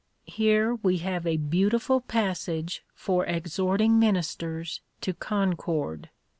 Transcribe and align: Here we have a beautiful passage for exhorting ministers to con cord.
Here 0.25 0.73
we 0.73 0.97
have 0.97 1.27
a 1.27 1.37
beautiful 1.37 2.01
passage 2.01 2.83
for 2.95 3.23
exhorting 3.27 3.99
ministers 3.99 4.81
to 5.01 5.13
con 5.13 5.53
cord. 5.55 6.09